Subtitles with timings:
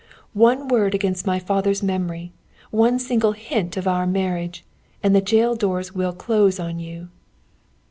[0.33, 2.33] One word against my father's memory,
[2.71, 4.65] one single hint of our marriage,
[5.03, 7.09] and the jail doors will close on you."